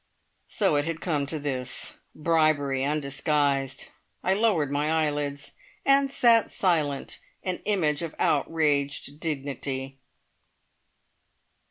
So 0.47 0.77
it 0.77 0.85
had 0.85 0.99
come 0.99 1.27
to 1.27 1.37
this. 1.37 1.99
Bribery 2.15 2.83
undisguised! 2.83 3.89
I 4.23 4.33
lowered 4.33 4.71
my 4.71 4.89
eyelids, 4.89 5.51
and 5.85 6.09
sat 6.09 6.49
silent, 6.49 7.19
an 7.43 7.59
image 7.65 8.01
of 8.01 8.15
outraged 8.17 9.19
dignity. 9.19 9.99